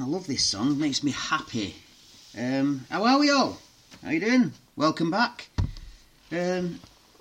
[0.00, 0.70] I love this song.
[0.70, 1.74] It makes me happy.
[2.38, 3.58] Um, how are we all?
[4.04, 4.52] How you doing?
[4.76, 5.48] Welcome back.
[6.30, 6.78] Um,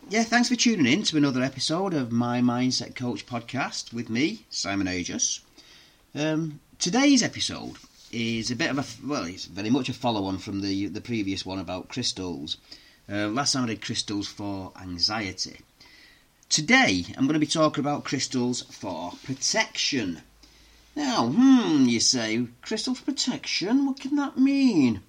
[0.09, 4.45] yeah, thanks for tuning in to another episode of my Mindset Coach podcast with me,
[4.51, 5.39] Simon Aegis.
[6.13, 7.77] Um, today's episode
[8.11, 11.43] is a bit of a well, it's very much a follow-on from the the previous
[11.43, 12.57] one about crystals.
[13.11, 15.57] Uh, last time I did crystals for anxiety.
[16.53, 20.21] Today I'm going to be talking about crystals for protection.
[20.95, 23.87] Now, hmm, you say, crystal for protection?
[23.87, 25.01] What can that mean?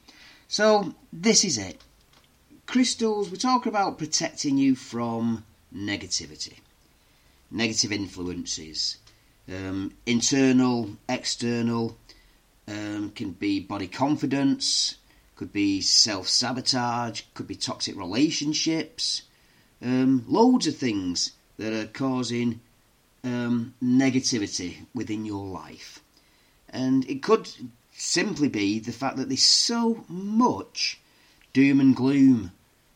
[0.48, 1.82] So, this is it.
[2.64, 6.60] Crystals, we're talking about protecting you from negativity,
[7.50, 8.96] negative influences,
[9.46, 11.98] um, internal, external,
[12.66, 14.96] um, can be body confidence,
[15.36, 19.20] could be self sabotage, could be toxic relationships,
[19.82, 22.60] um, loads of things that are causing
[23.22, 26.00] um, negativity within your life.
[26.68, 27.48] And it could
[27.96, 30.98] simply be the fact that there's so much
[31.52, 32.52] doom and gloom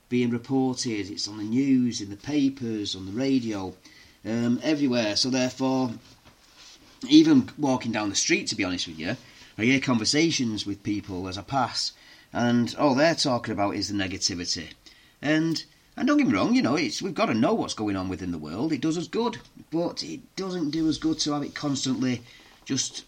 [0.08, 1.10] being reported.
[1.10, 3.74] It's on the news, in the papers, on the radio,
[4.24, 5.16] um, everywhere.
[5.16, 5.92] So, therefore,
[7.08, 9.16] even walking down the street, to be honest with you,
[9.56, 11.92] I hear conversations with people as I pass,
[12.32, 14.68] and all they're talking about is the negativity.
[15.22, 15.64] And
[15.98, 18.08] and don't get me wrong, you know, it's we've got to know what's going on
[18.08, 18.72] within the world.
[18.72, 19.38] It does us good,
[19.70, 22.22] but it doesn't do us good to have it constantly
[22.64, 23.04] just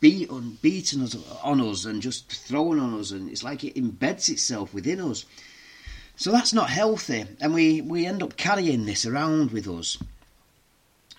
[0.00, 3.76] beat on, beating us on us and just throwing on us, and it's like it
[3.76, 5.24] embeds itself within us.
[6.16, 9.98] So that's not healthy, and we, we end up carrying this around with us.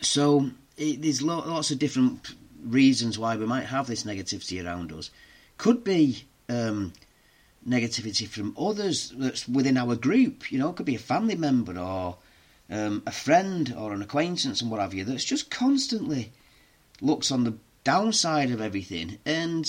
[0.02, 5.10] So it, there's lots of different reasons why we might have this negativity around us.
[5.58, 6.94] Could be um,
[7.68, 10.52] negativity from others that's within our group.
[10.52, 12.18] You know, it could be a family member or
[12.70, 16.32] um, a friend or an acquaintance and what have you that's just constantly
[17.02, 19.18] looks on the downside of everything.
[19.26, 19.66] And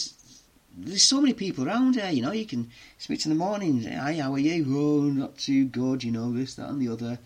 [0.77, 4.15] there's so many people around here, you know, you can speak in the morning, hi,
[4.15, 4.65] how are you?
[4.69, 7.19] Oh, not too good, you know, this, that, and the other.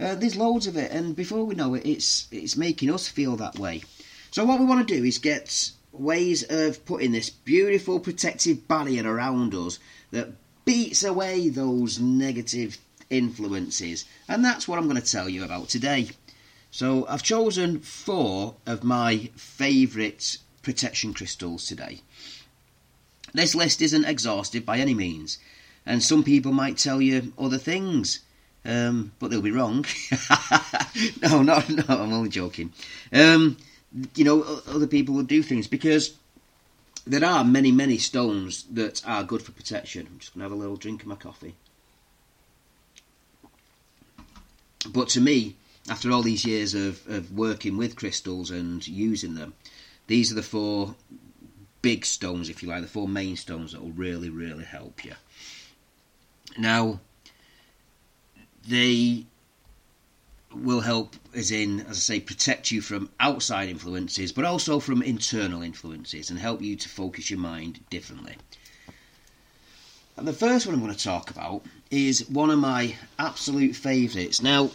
[0.00, 3.36] Uh, there's loads of it, and before we know it, it's it's making us feel
[3.36, 3.82] that way.
[4.32, 9.04] So what we want to do is get ways of putting this beautiful protective barrier
[9.12, 9.78] around us
[10.10, 10.32] that
[10.64, 12.78] beats away those negative
[13.10, 14.04] influences.
[14.28, 16.10] And that's what I'm going to tell you about today.
[16.70, 22.00] So I've chosen four of my favourite protection crystals today.
[23.34, 25.38] This list isn't exhaustive by any means,
[25.86, 28.20] and some people might tell you other things,
[28.64, 29.84] um, but they'll be wrong.
[31.22, 32.72] no, no, no, I'm only joking.
[33.12, 33.56] Um,
[34.14, 36.16] you know, other people will do things because
[37.06, 40.06] there are many, many stones that are good for protection.
[40.10, 41.54] I'm just going to have a little drink of my coffee.
[44.88, 45.56] But to me,
[45.88, 49.54] after all these years of, of working with crystals and using them,
[50.06, 50.94] these are the four
[51.82, 55.14] big stones, if you like, the four main stones that will really, really help you.
[56.58, 57.00] Now,
[58.66, 59.26] they
[60.54, 65.02] will help, as in, as I say, protect you from outside influences, but also from
[65.02, 68.36] internal influences and help you to focus your mind differently.
[70.16, 74.42] And the first one I'm going to talk about is one of my absolute favourites.
[74.42, 74.70] Now,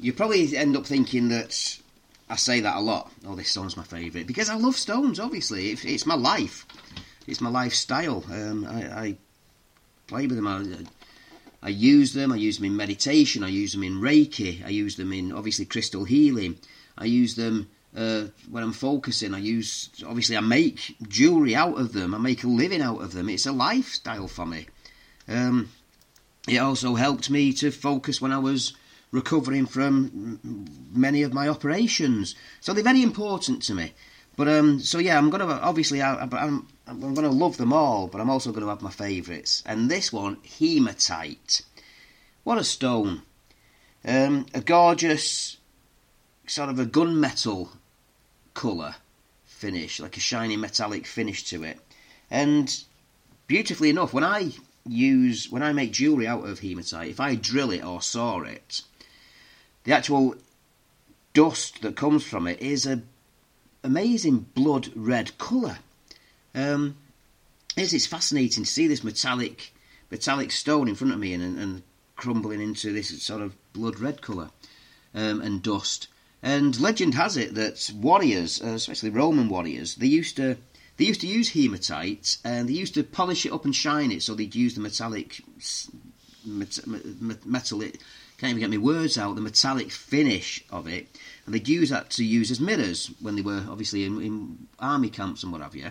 [0.00, 1.78] you probably end up thinking that
[2.28, 3.12] I say that a lot.
[3.24, 5.20] Oh, this stone's my favourite because I love stones.
[5.20, 6.66] Obviously, it's my life.
[7.26, 8.24] It's my lifestyle.
[8.30, 9.16] Um, I, I,
[10.06, 10.46] play with them.
[10.46, 10.62] I,
[11.66, 12.30] I use them.
[12.30, 13.42] I use them in meditation.
[13.42, 14.64] I use them in Reiki.
[14.64, 16.58] I use them in obviously crystal healing.
[16.96, 19.34] I use them uh, when I'm focusing.
[19.34, 22.14] I use obviously I make jewelry out of them.
[22.14, 23.28] I make a living out of them.
[23.28, 24.68] It's a lifestyle for me.
[25.26, 25.70] Um,
[26.46, 28.72] it also helped me to focus when I was
[29.10, 30.38] recovering from
[30.92, 32.36] many of my operations.
[32.60, 33.92] So they're very important to me.
[34.36, 36.28] But um, so yeah, I'm gonna obviously I,
[36.86, 39.62] I'm I'm going to love them all, but I'm also going to have my favourites.
[39.66, 41.62] And this one, hematite.
[42.44, 43.22] What a stone!
[44.04, 45.56] Um, a gorgeous,
[46.46, 47.70] sort of a gunmetal
[48.54, 48.94] colour
[49.44, 51.78] finish, like a shiny metallic finish to it.
[52.30, 52.84] And
[53.46, 54.52] beautifully enough, when I
[54.84, 58.82] use when I make jewellery out of hematite, if I drill it or saw it,
[59.84, 60.36] the actual
[61.34, 63.02] dust that comes from it is a
[63.82, 65.78] amazing blood red colour.
[66.56, 66.96] Um,
[67.76, 69.72] it's, it's fascinating to see this metallic
[70.10, 71.82] metallic stone in front of me and, and
[72.16, 74.50] crumbling into this sort of blood red colour
[75.14, 76.08] um, and dust.
[76.42, 80.56] And legend has it that warriors, uh, especially Roman warriors, they used to
[80.96, 84.22] they used to use hematite and they used to polish it up and shine it.
[84.22, 85.42] So they'd use the metallic
[86.46, 87.80] metal,
[88.38, 89.34] can't even get my words out.
[89.34, 91.08] The metallic finish of it,
[91.44, 95.10] and they'd use that to use as mirrors when they were obviously in, in army
[95.10, 95.90] camps and what have you.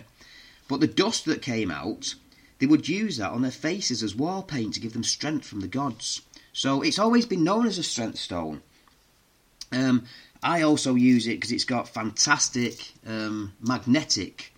[0.68, 2.14] But the dust that came out,
[2.58, 5.60] they would use that on their faces as wall paint to give them strength from
[5.60, 6.22] the gods.
[6.52, 8.62] So it's always been known as a strength stone.
[9.72, 10.06] Um,
[10.42, 14.52] I also use it because it's got fantastic um, magnetic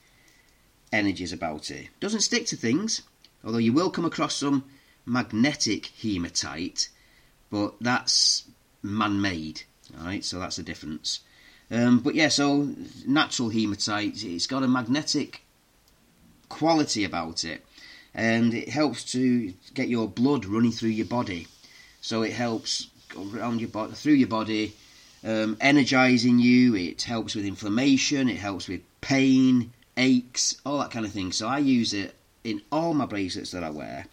[0.93, 1.89] energies about it.
[2.01, 3.03] Doesn't stick to things,
[3.45, 4.65] although you will come across some
[5.05, 6.89] magnetic hematite,
[7.51, 8.45] but that's
[8.83, 9.63] man-made.
[9.99, 11.21] All right, so that's the difference.
[11.71, 12.69] Um, but yeah, so
[13.07, 15.43] natural hematite, it's got a magnetic
[16.49, 17.65] quality about it,
[18.15, 21.47] and it helps to get your blood running through your body.
[22.01, 24.75] So it helps around your body, through your body,
[25.25, 26.75] um, energizing you.
[26.75, 28.29] It helps with inflammation.
[28.29, 31.33] It helps with pain, aches, all that kind of thing.
[31.33, 32.15] So I use it
[32.45, 34.07] in all my bracelets that I wear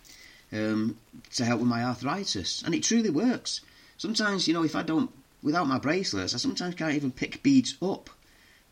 [0.52, 0.98] um,
[1.36, 3.62] to help with my arthritis, and it truly works.
[3.98, 5.12] Sometimes, you know, if I don't,
[5.42, 8.10] without my bracelets, I sometimes can't even pick beads up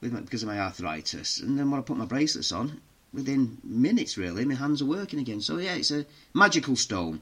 [0.01, 1.39] with my, because of my arthritis.
[1.39, 2.81] And then when I put my bracelets on,
[3.13, 5.41] within minutes, really, my hands are working again.
[5.41, 7.21] So yeah, it's a magical stone.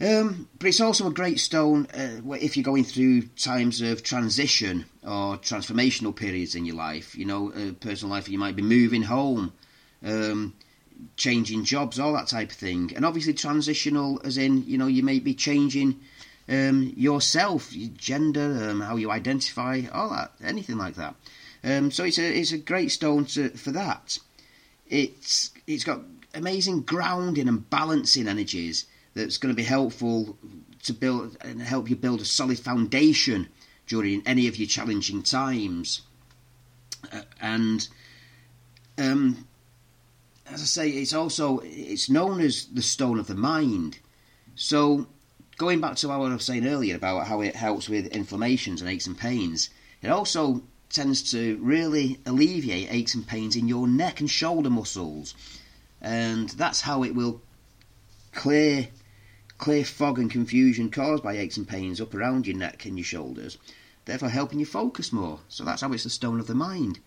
[0.00, 4.84] Um, but it's also a great stone uh, if you're going through times of transition
[5.02, 7.16] or transformational periods in your life.
[7.16, 9.52] You know, uh, personal life, you might be moving home,
[10.04, 10.54] um,
[11.16, 12.92] changing jobs, all that type of thing.
[12.94, 15.98] And obviously, transitional, as in, you know, you may be changing
[16.48, 21.16] um, yourself, your gender, um, how you identify, all that, anything like that.
[21.64, 24.18] Um, so it's a it's a great stone to, for that.
[24.88, 26.00] It's it's got
[26.34, 30.38] amazing grounding and balancing energies that's going to be helpful
[30.84, 33.48] to build and help you build a solid foundation
[33.86, 36.02] during any of your challenging times.
[37.12, 37.88] Uh, and
[38.98, 39.46] um,
[40.46, 43.98] as I say, it's also it's known as the stone of the mind.
[44.54, 45.06] So
[45.56, 48.90] going back to what I was saying earlier about how it helps with inflammations and
[48.90, 49.70] aches and pains,
[50.02, 55.34] it also tends to really alleviate aches and pains in your neck and shoulder muscles,
[56.00, 57.42] and that's how it will
[58.32, 58.88] clear
[59.58, 63.04] clear fog and confusion caused by aches and pains up around your neck and your
[63.04, 63.58] shoulders,
[64.04, 65.40] therefore helping you focus more.
[65.48, 67.00] So that's how it's the stone of the mind.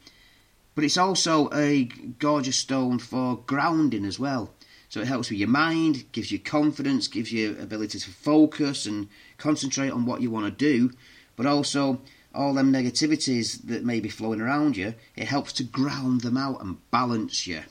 [0.76, 1.86] But it's also a
[2.20, 4.54] gorgeous stone for grounding as well.
[4.90, 9.08] So it helps with your mind, gives you confidence, gives you ability to focus and
[9.38, 10.94] concentrate on what you want to do,
[11.38, 12.02] but also
[12.34, 16.62] all them negativities that may be flowing around you, it helps to ground them out
[16.62, 17.62] and balance you.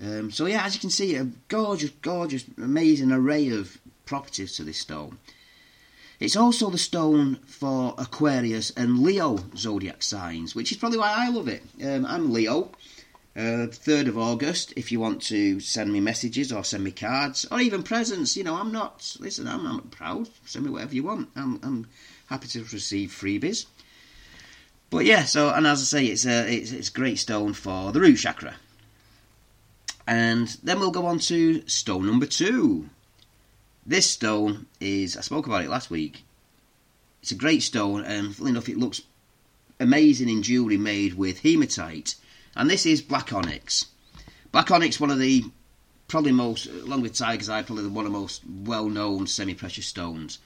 [0.00, 4.64] Um, so yeah, as you can see, a gorgeous, gorgeous, amazing array of properties to
[4.64, 5.18] this stone.
[6.20, 11.28] It's also the stone for Aquarius and Leo zodiac signs, which is probably why I
[11.28, 11.62] love it.
[11.82, 12.70] Um, I'm Leo,
[13.36, 14.72] uh, 3rd of August.
[14.76, 18.44] If you want to send me messages or send me cards or even presents, you
[18.44, 20.28] know, I'm not, listen, I'm, I'm proud.
[20.46, 21.30] Send me whatever you want.
[21.34, 21.86] I'm, I'm
[22.26, 23.66] happy to receive freebies.
[24.90, 28.00] But yeah, so, and as I say, it's a, it's, it's great stone for the
[28.00, 28.54] root chakra.
[30.06, 32.90] And then we'll go on to stone number two,
[33.86, 36.24] this stone is, I spoke about it last week.
[37.22, 39.02] It's a great stone, and funnily enough, it looks
[39.80, 42.14] amazing in jewellery made with hematite.
[42.56, 43.86] And this is black onyx.
[44.52, 45.44] Black onyx, one of the
[46.08, 49.86] probably most, along with tiger's eye, probably one of the most well known semi precious
[49.86, 50.38] stones.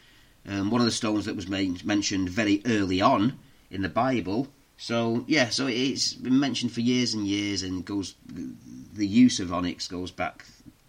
[0.46, 3.38] Um, one of the stones that was made, mentioned very early on
[3.70, 4.48] in the Bible.
[4.76, 9.52] So, yeah, so it's been mentioned for years and years, and goes the use of
[9.52, 10.44] onyx goes back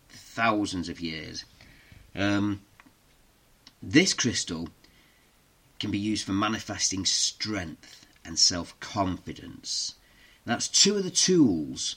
[0.10, 1.46] thousands of years.
[2.16, 2.62] Um,
[3.82, 4.70] this crystal
[5.80, 9.96] can be used for manifesting strength and self confidence.
[10.46, 11.96] That's two of the tools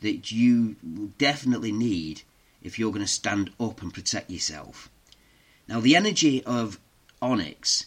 [0.00, 0.76] that you
[1.18, 2.22] definitely need
[2.62, 4.90] if you're going to stand up and protect yourself.
[5.68, 6.78] Now, the energy of
[7.20, 7.86] onyx,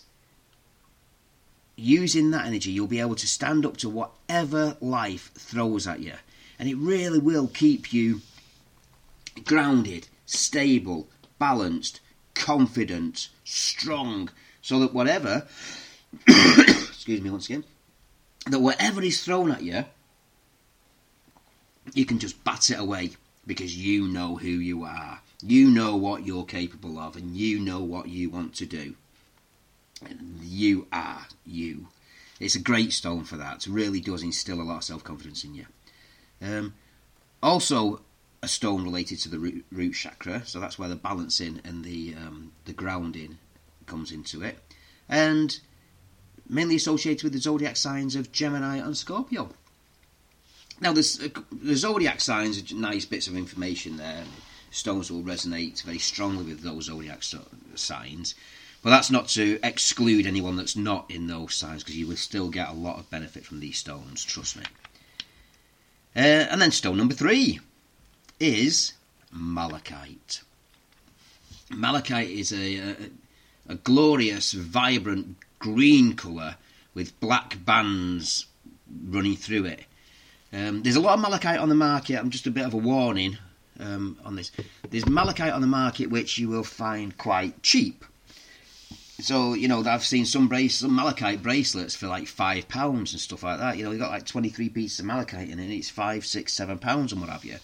[1.79, 6.13] using that energy, you'll be able to stand up to whatever life throws at you.
[6.57, 8.21] And it really will keep you
[9.45, 11.07] grounded, stable,
[11.37, 12.01] balanced,
[12.33, 14.29] confident, strong,
[14.61, 15.47] so that whatever,
[16.27, 17.63] excuse me once again,
[18.49, 19.85] that whatever is thrown at you,
[21.93, 23.11] you can just bat it away
[23.47, 25.21] because you know who you are.
[25.41, 28.95] You know what you're capable of and you know what you want to do.
[30.41, 31.87] You are you.
[32.39, 33.67] It's a great stone for that.
[33.67, 35.65] It really does instill a lot of self confidence in you.
[36.41, 36.73] Um,
[37.43, 38.01] also,
[38.41, 42.15] a stone related to the root, root chakra, so that's where the balancing and the
[42.15, 43.37] um, the grounding
[43.85, 44.59] comes into it,
[45.09, 45.59] and
[46.47, 49.49] mainly associated with the zodiac signs of Gemini and Scorpio.
[50.81, 54.23] Now, there's, uh, the zodiac signs are nice bits of information there.
[54.71, 58.35] Stones will resonate very strongly with those zodiac so- signs,
[58.81, 62.49] But that's not to exclude anyone that's not in those signs, because you will still
[62.49, 64.63] get a lot of benefit from these stones, trust me.
[66.15, 67.59] Uh, and then stone number three
[68.39, 68.93] is
[69.31, 70.41] malachite.
[71.71, 72.95] Malachite is a, a,
[73.69, 76.55] a glorious, vibrant green colour
[76.93, 78.47] with black bands
[79.07, 79.83] running through it.
[80.51, 82.17] Um, there's a lot of malachite on the market.
[82.17, 83.37] I'm just a bit of a warning
[83.79, 84.51] um, on this.
[84.89, 88.03] There's malachite on the market which you will find quite cheap.
[89.21, 93.43] So you know I've seen some some malachite bracelets for like five pounds and stuff
[93.43, 93.77] like that.
[93.77, 95.63] You know, you got like 23 pieces of malachite in it.
[95.63, 97.57] And it's five, six, seven pounds and what have you.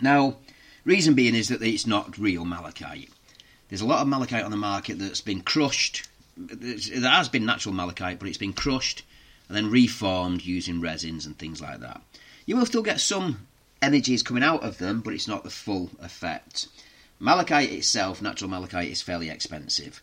[0.00, 0.36] Now,
[0.84, 3.10] reason being is that it's not real malachite.
[3.68, 6.06] There's a lot of malachite on the market that's been crushed.
[6.36, 9.02] There has been natural malachite, but it's been crushed
[9.48, 12.00] and then reformed using resins and things like that.
[12.46, 13.46] You will still get some
[13.82, 16.68] energies coming out of them, but it's not the full effect.
[17.18, 20.00] Malachite itself, natural malachite, is fairly expensive,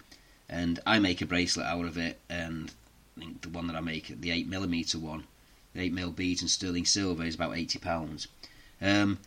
[0.49, 2.19] and I make a bracelet out of it.
[2.29, 2.71] And
[3.17, 5.25] I think the one that I make, the eight millimeter one,
[5.73, 8.27] the eight mil beads and sterling silver, is about eighty pounds.
[8.81, 9.19] Um,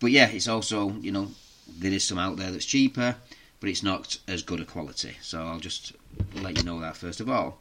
[0.00, 1.28] but yeah, it's also you know
[1.68, 3.16] there is some out there that's cheaper,
[3.60, 5.16] but it's not as good a quality.
[5.22, 5.92] So I'll just
[6.34, 7.58] let you know that first of all.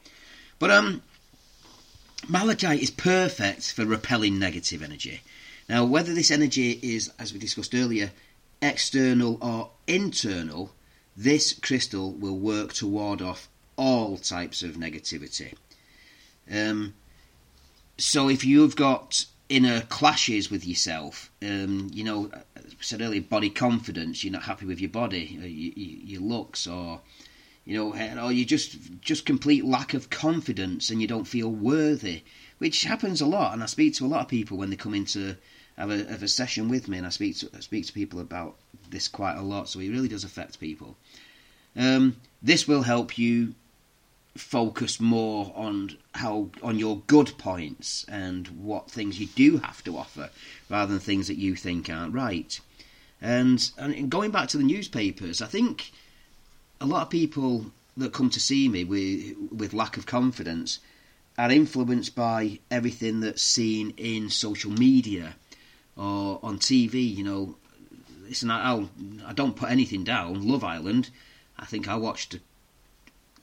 [0.59, 1.01] But um,
[2.27, 5.21] malachite is perfect for repelling negative energy.
[5.69, 8.11] Now, whether this energy is, as we discussed earlier,
[8.61, 10.73] external or internal,
[11.23, 15.53] this crystal will work to ward off all types of negativity.
[16.51, 16.95] Um,
[17.97, 23.49] so, if you've got inner clashes with yourself, um, you know, I said earlier, body
[23.49, 27.01] confidence, you're not happy with your body, uh, your, your looks, or
[27.65, 32.23] you know, or you just just complete lack of confidence and you don't feel worthy,
[32.61, 33.53] which happens a lot.
[33.53, 35.35] And I speak to a lot of people when they come into
[35.77, 38.19] have a, have a session with me, and I speak to I speak to people
[38.19, 38.55] about
[38.91, 39.67] this quite a lot.
[39.67, 40.95] So it really does affect people.
[41.75, 43.55] Um, this will help you
[44.37, 49.97] focus more on how on your good points and what things you do have to
[49.97, 50.29] offer,
[50.69, 52.59] rather than things that you think aren't right.
[53.23, 55.91] And, and going back to the newspapers, I think
[56.79, 60.79] a lot of people that come to see me with with lack of confidence
[61.41, 65.35] are influenced by everything that's seen in social media
[65.97, 67.15] or on TV.
[67.15, 67.55] You know,
[68.27, 68.85] listen, I,
[69.25, 70.47] I don't put anything down.
[70.47, 71.09] Love Island.
[71.57, 72.41] I think I watched a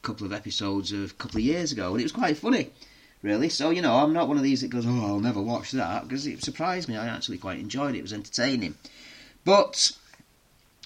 [0.03, 2.71] couple of episodes of a couple of years ago, and it was quite funny,
[3.21, 3.49] really.
[3.49, 6.07] So you know, I'm not one of these that goes, "Oh, I'll never watch that,"
[6.07, 6.97] because it surprised me.
[6.97, 7.99] I actually quite enjoyed it.
[7.99, 8.77] It was entertaining,
[9.45, 9.91] but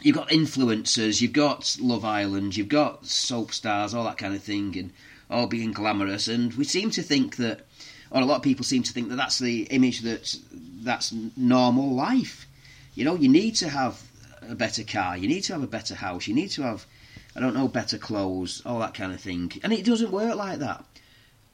[0.00, 4.42] you've got influencers, you've got Love Island, you've got soap stars, all that kind of
[4.42, 4.92] thing, and
[5.30, 6.28] all being glamorous.
[6.28, 7.66] And we seem to think that,
[8.10, 10.36] or a lot of people seem to think that that's the image that
[10.82, 12.46] that's normal life.
[12.94, 14.02] You know, you need to have
[14.48, 16.86] a better car, you need to have a better house, you need to have,
[17.34, 19.52] I don't know, better clothes, all that kind of thing.
[19.62, 20.84] And it doesn't work like that.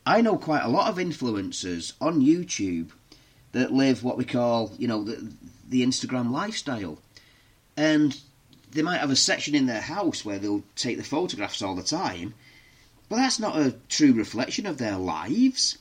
[0.06, 2.90] I know quite a lot of influencers on YouTube
[3.52, 5.32] that live what we call, you know, the,
[5.68, 6.98] the Instagram lifestyle.
[7.76, 8.18] And
[8.70, 11.82] they might have a section in their house where they'll take the photographs all the
[11.82, 12.34] time,
[13.08, 15.78] but that's not a true reflection of their lives.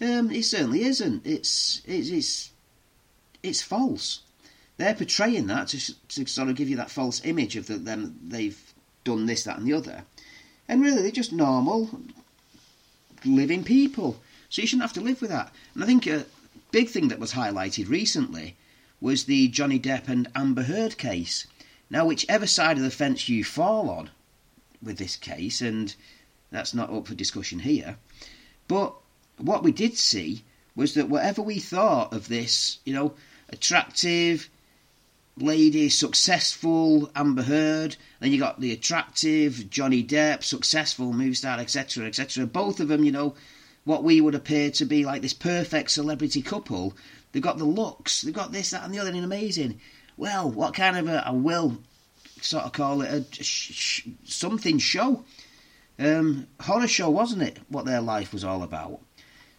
[0.00, 1.26] Um, it certainly isn't.
[1.26, 2.50] It's, it's it's
[3.42, 4.20] it's false.
[4.76, 8.18] They're portraying that to, to sort of give you that false image of the, them.
[8.22, 8.60] They've
[9.04, 10.04] done this, that, and the other,
[10.68, 11.90] and really they're just normal,
[13.24, 14.20] living people.
[14.48, 15.52] So you shouldn't have to live with that.
[15.74, 16.26] And I think a
[16.70, 18.56] big thing that was highlighted recently
[19.00, 21.46] was the Johnny Depp and Amber Heard case
[21.92, 24.08] now, whichever side of the fence you fall on
[24.82, 25.94] with this case, and
[26.52, 27.96] that's not up for discussion here,
[28.68, 28.94] but
[29.38, 30.44] what we did see
[30.74, 33.14] was that whatever we thought of this, you know,
[33.48, 34.48] attractive
[35.36, 42.06] lady, successful Amber Heard, then you got the attractive Johnny Depp, successful movie star, etc.,
[42.06, 42.46] etc.
[42.46, 43.34] Both of them, you know,
[43.84, 46.94] what we would appear to be like this perfect celebrity couple.
[47.32, 49.80] They've got the looks, they've got this, that, and the other, and amazing
[50.16, 51.78] well, what kind of a, I will
[52.40, 55.24] sort of call it a sh- something show.
[56.02, 57.58] Um, horror show, wasn't it?
[57.68, 59.00] What their life was all about.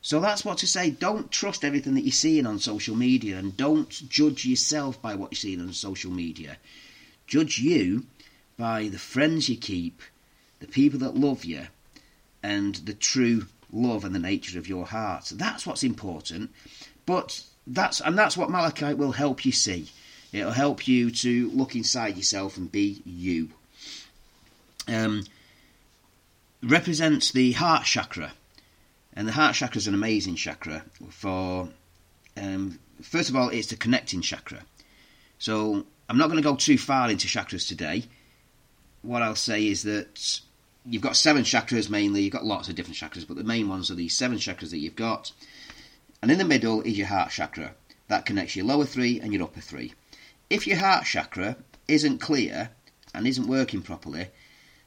[0.02, 0.90] So that's what to say.
[0.90, 5.32] Don't trust everything that you're seeing on social media and don't judge yourself by what
[5.32, 6.58] you're seeing on social media.
[7.28, 8.08] Judge you
[8.58, 10.02] by the friends you keep,
[10.60, 11.68] the people that love you,
[12.44, 15.32] and the true love and the nature of your heart.
[15.34, 16.52] That's what's important.
[17.06, 19.88] But that's and that's what Malachite will help you see.
[20.34, 23.52] It'll help you to look inside yourself and be you.
[24.90, 25.24] Um,
[26.64, 28.34] represents the heart chakra,
[29.14, 30.84] and the heart chakra is an amazing chakra.
[31.10, 31.70] For
[32.38, 34.62] um, first of all, it's the connecting chakra.
[35.38, 38.06] So I'm not going to go too far into chakras today.
[39.02, 40.40] what I'll say is that
[40.86, 42.22] you've got seven chakras mainly.
[42.22, 44.80] You've got lots of different chakras, but the main ones are these seven chakras that
[44.80, 45.32] you've got.
[46.22, 47.76] And in the middle is your heart chakra.
[48.08, 49.94] That connects your lower three and your upper three.
[50.50, 52.70] If your heart chakra isn't clear
[53.14, 54.28] and isn't working properly,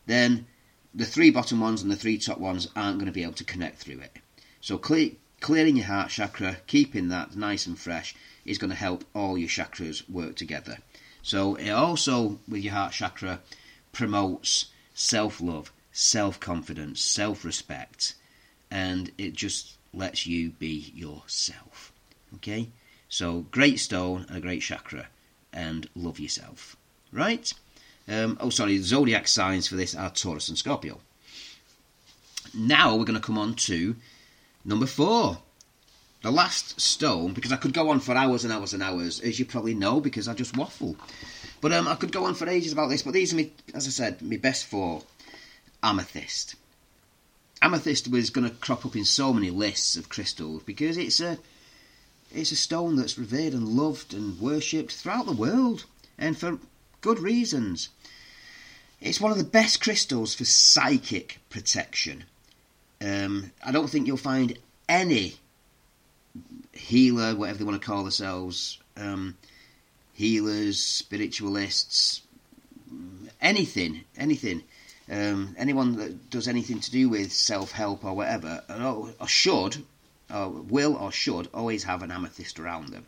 [0.06, 0.46] then
[0.96, 3.44] the three bottom ones and the three top ones aren't going to be able to
[3.44, 4.16] connect through it.
[4.62, 5.10] So clear,
[5.40, 8.14] clearing your heart chakra, keeping that nice and fresh,
[8.46, 10.78] is going to help all your chakras work together.
[11.22, 13.40] So it also, with your heart chakra,
[13.92, 18.14] promotes self love, self confidence, self respect,
[18.70, 21.92] and it just lets you be yourself.
[22.36, 22.70] Okay?
[23.08, 25.08] So, great stone and a great chakra,
[25.52, 26.76] and love yourself.
[27.12, 27.52] Right?
[28.08, 31.00] Um, oh, sorry, zodiac signs for this are Taurus and Scorpio.
[32.54, 33.96] Now we're going to come on to
[34.64, 35.38] number four.
[36.22, 39.38] The last stone, because I could go on for hours and hours and hours, as
[39.38, 40.96] you probably know, because I just waffle.
[41.60, 43.86] But um, I could go on for ages about this, but these are, me, as
[43.86, 45.02] I said, my best four.
[45.82, 46.56] Amethyst.
[47.62, 51.38] Amethyst was going to crop up in so many lists of crystals because it's a
[52.34, 55.84] it's a stone that's revered and loved and worshipped throughout the world,
[56.18, 56.58] and for
[57.00, 57.88] good reasons.
[59.00, 62.24] It's one of the best crystals for psychic protection.
[63.00, 65.36] Um, I don't think you'll find any
[66.72, 69.36] healer, whatever they want to call themselves, um,
[70.12, 72.22] healers, spiritualists,
[73.40, 74.62] anything, anything,
[75.10, 78.62] um, anyone that does anything to do with self help or whatever,
[79.20, 79.84] or should,
[80.32, 83.06] or will or should always have an amethyst around them.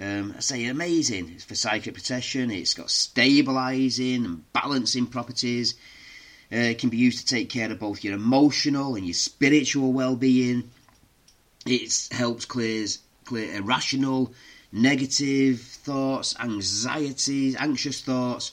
[0.00, 1.32] Um, I say amazing.
[1.34, 2.50] It's for psychic protection.
[2.50, 5.74] It's got stabilizing and balancing properties.
[6.52, 9.92] Uh, it can be used to take care of both your emotional and your spiritual
[9.92, 10.70] well-being.
[11.66, 14.32] It helps clears clear irrational,
[14.72, 18.52] negative thoughts, anxieties, anxious thoughts.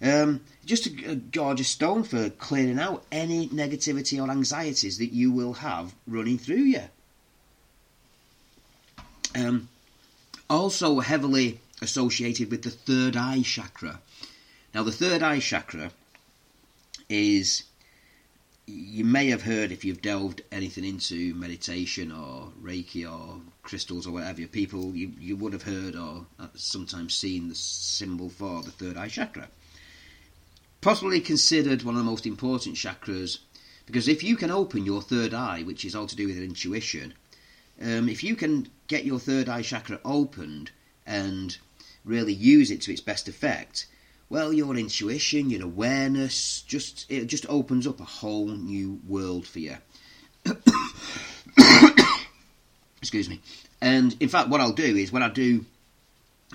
[0.00, 5.32] Um, just a, a, gorgeous stone for clearing out any negativity or anxieties that you
[5.32, 6.82] will have running through you.
[9.34, 9.68] Um,
[10.48, 14.00] also heavily associated with the third eye chakra.
[14.74, 15.90] Now, the third eye chakra
[17.08, 17.64] is
[18.66, 24.12] you may have heard if you've delved anything into meditation or Reiki or crystals or
[24.12, 28.72] whatever, people you, you would have heard or uh, sometimes seen the symbol for the
[28.72, 29.48] third eye chakra.
[30.80, 33.38] Possibly considered one of the most important chakras
[33.86, 37.14] because if you can open your third eye, which is all to do with intuition,
[37.80, 40.70] um, if you can get your third eye chakra opened
[41.04, 41.56] and
[42.04, 43.86] really use it to its best effect,
[44.28, 49.60] well, your intuition, your awareness, just it just opens up a whole new world for
[49.60, 49.76] you.
[53.00, 53.40] Excuse me.
[53.80, 55.64] And in fact, what I'll do is when I do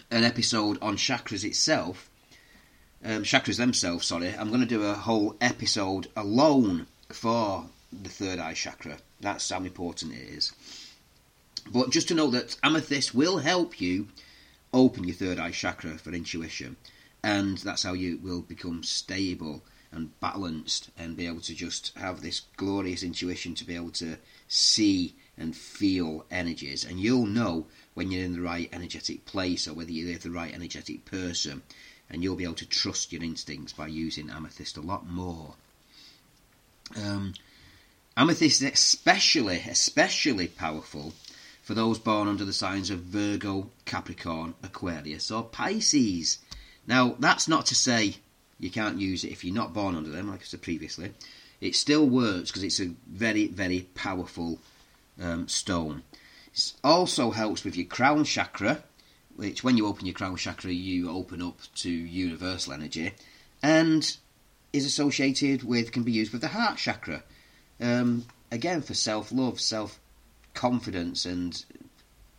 [0.09, 2.09] an episode on chakras itself,
[3.03, 8.39] um, chakras themselves, sorry, I'm going to do a whole episode alone for the third
[8.39, 8.97] eye chakra.
[9.19, 10.51] That's how important it is.
[11.69, 14.07] But just to know that amethyst will help you
[14.73, 16.77] open your third eye chakra for intuition,
[17.23, 22.21] and that's how you will become stable and balanced and be able to just have
[22.21, 26.85] this glorious intuition to be able to see and feel energies.
[26.85, 30.53] And you'll know when you're in the right energetic place or whether you're the right
[30.53, 31.61] energetic person,
[32.09, 35.55] and you'll be able to trust your instincts by using amethyst a lot more.
[36.95, 37.33] Um,
[38.15, 41.13] amethyst is especially, especially powerful
[41.61, 46.39] for those born under the signs of Virgo, Capricorn, Aquarius, or Pisces.
[46.87, 48.15] Now, that's not to say
[48.59, 51.13] you can't use it if you're not born under them, like I said previously.
[51.59, 54.59] It still works because it's a very, very powerful
[55.21, 56.03] um, stone.
[56.53, 58.83] It also helps with your crown chakra,
[59.35, 63.13] which when you open your crown chakra, you open up to universal energy,
[63.61, 64.17] and
[64.73, 67.23] is associated with, can be used with the heart chakra.
[67.79, 69.99] Um, again, for self love, self
[70.53, 71.63] confidence, and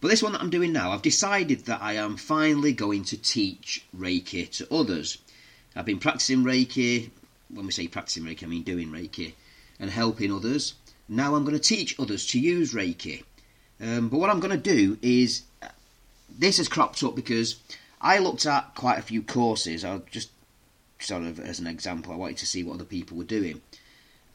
[0.00, 3.18] But this one that I'm doing now, I've decided that I am finally going to
[3.18, 5.18] teach Reiki to others.
[5.76, 7.10] I've been practicing Reiki,
[7.50, 9.34] when we say practicing Reiki, I mean doing Reiki,
[9.78, 10.72] and helping others.
[11.06, 13.24] now I'm going to teach others to use Reiki.
[13.82, 15.42] Um, but what I'm going to do is
[16.38, 17.56] this has cropped up because
[18.00, 19.84] I looked at quite a few courses.
[19.84, 20.30] I'll just
[21.00, 23.60] sort of as an example, I wanted to see what other people were doing,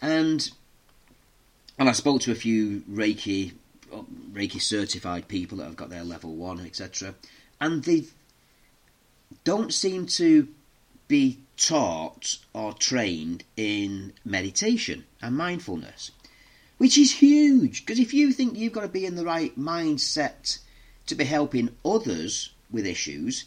[0.02, 0.50] and
[1.80, 3.54] and I spoke to a few Reiki
[4.34, 7.16] Reiki certified people that have got their level one, etc.,
[7.62, 8.04] and they
[9.44, 10.50] don't seem to
[11.08, 16.12] be taught or trained in meditation and mindfulness,
[16.78, 17.86] which is huge.
[17.86, 20.60] Because if you think you've got to be in the right mindset
[21.08, 23.46] to be helping others with issues,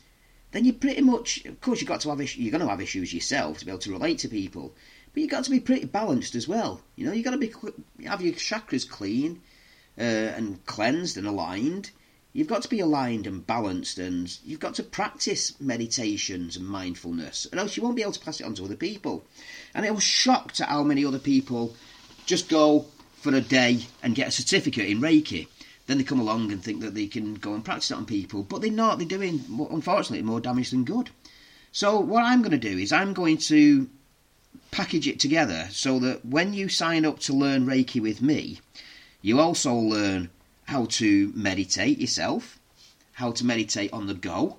[0.53, 2.81] then you pretty much, of course, you've got to have issues, you're going to have
[2.81, 4.75] issues yourself to be able to relate to people,
[5.13, 6.81] but you've got to be pretty balanced as well.
[6.97, 7.53] You know, you've got to be
[8.07, 9.41] have your chakras clean
[9.99, 11.91] uh, and cleansed and aligned.
[12.33, 17.49] You've got to be aligned and balanced, and you've got to practice meditations and mindfulness,
[17.53, 19.25] or else you won't be able to pass it on to other people.
[19.75, 21.75] And I was shocked at how many other people
[22.27, 22.87] just go
[23.21, 25.47] for a day and get a certificate in Reiki.
[25.87, 28.43] Then they come along and think that they can go and practice it on people,
[28.43, 28.99] but they're not.
[28.99, 31.11] They're doing, unfortunately, more damage than good.
[31.73, 33.89] So what I'm going to do is I'm going to
[34.71, 38.61] package it together so that when you sign up to learn Reiki with me,
[39.21, 40.31] you also learn
[40.65, 42.59] how to meditate yourself,
[43.13, 44.57] how to meditate on the go,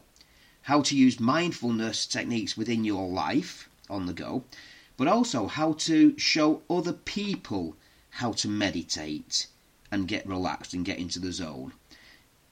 [0.63, 4.43] how to use mindfulness techniques within your life on the go,
[4.97, 7.75] but also how to show other people
[8.11, 9.47] how to meditate
[9.91, 11.73] and get relaxed and get into the zone.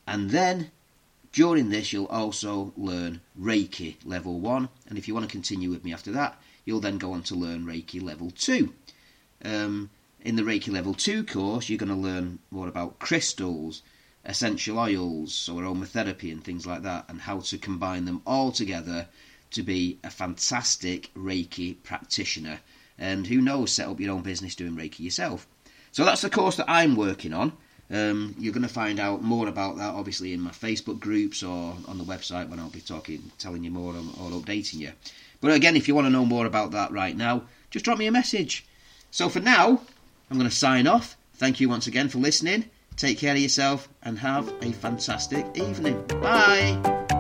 [0.08, 0.72] And then
[1.32, 5.86] during this, you'll also learn Reiki level 1, and if you want to continue with
[5.86, 8.74] me after that, you'll then go on to learn Reiki level 2.
[9.46, 9.90] Um,
[10.22, 13.82] in the Reiki Level 2 course, you're going to learn more about crystals,
[14.26, 19.08] essential oils, or aromatherapy and things like that, and how to combine them all together
[19.52, 22.60] to be a fantastic Reiki practitioner.
[23.00, 25.48] And who knows, set up your own business doing Reiki yourself.
[25.92, 27.54] So that's the course that I'm working on.
[27.92, 31.76] Um, you're going to find out more about that, obviously, in my Facebook groups or
[31.88, 34.92] on the website when I'll be talking, telling you more or updating you.
[35.42, 38.06] But again, if you want to know more about that right now, just drop me
[38.06, 38.66] a message.
[39.10, 39.82] So for now,
[40.30, 41.18] I'm going to sign off.
[41.36, 42.66] Thank you once again for listening.
[42.96, 46.06] Take care of yourself and have a fantastic evening.
[46.22, 47.19] Bye.